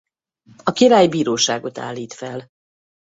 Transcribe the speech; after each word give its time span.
A 0.63 0.71
király 0.71 1.07
bíróságot 1.07 1.77
állít 1.77 2.13
fel. 2.13 2.47